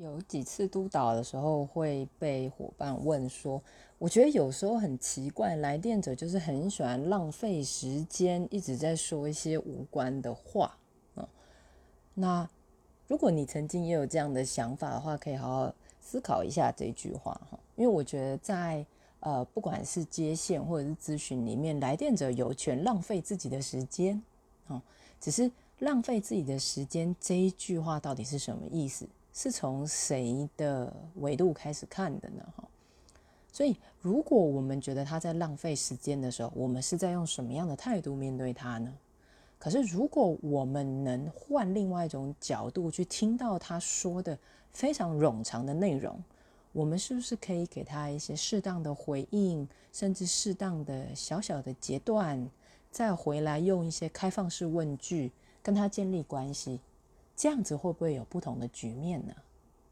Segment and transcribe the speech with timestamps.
[0.00, 3.62] 有几次督导的时候会被伙伴问说，
[3.98, 10.74] 我觉得有时候很奇怪，来电者就是很喜欢浪费时间，一直在说一些无关的话
[11.16, 11.28] 啊。
[12.14, 12.48] 那
[13.08, 18.86] 如果你曾经也有这样的想法的话，可以好好思考一下这句话哈，因为我觉得在
[19.20, 24.22] 呃不管是接线或者是咨询里面，来电者有权浪费自己的时间
[24.68, 24.80] 哦，
[25.20, 29.06] 只是浪费自己的时间这一句话到底是什么意思？
[29.32, 32.44] 是从谁的维度开始看的呢？
[32.56, 32.64] 哈，
[33.52, 38.92] 所以如果我们觉得他在浪费时间的时候，我们是在用什么样的态度面对他呢？
[39.58, 44.38] 可是如果我们能换另外一种角度去听到他说的
[44.72, 46.18] 非常冗长的内容，
[46.72, 52.48] 我们是不是可以给他一些适当的回应，甚至适当的小小的截断，
[52.90, 55.30] 再回来用一些开放式问句
[55.62, 56.80] 跟他建立关系？
[57.40, 59.32] 这样子会不会有不同的局面呢？